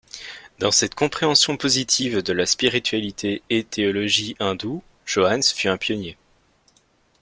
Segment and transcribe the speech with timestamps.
[0.57, 6.17] Dans cette compréhension positive de la spiritualité et théologie hindoue Johanns fut un pionnier.